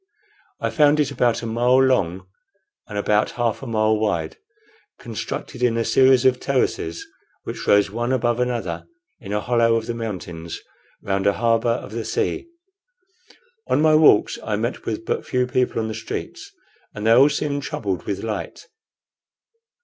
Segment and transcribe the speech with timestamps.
[0.59, 2.25] I found it about a mile long
[2.87, 4.37] and about half a mile wide,
[4.97, 7.05] constructed in a series of terraces,
[7.43, 8.87] which rose one above another
[9.19, 10.59] in a hollow of the mountains
[11.03, 12.47] round a harbor of the sea.
[13.67, 16.49] On my walks I met with but few people on the streets,
[16.95, 18.65] and they all seemed troubled with the light.